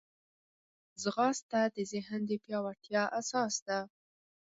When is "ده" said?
3.67-3.79